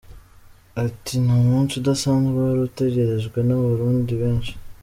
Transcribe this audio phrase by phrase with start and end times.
[0.85, 4.53] Ati “Ni umunsi udasanzwe wari utegerejwe n’Abarundi benshi.